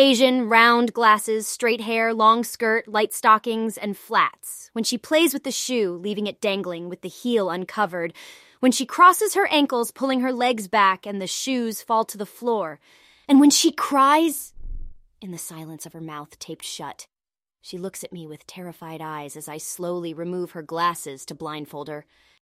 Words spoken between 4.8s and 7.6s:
she plays with the shoe, leaving it dangling with the heel